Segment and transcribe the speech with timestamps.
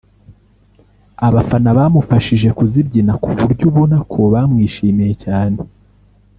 [1.27, 5.57] abafana bamufashije kuzibyina ku buryo ubona ko bamwishimiye cyane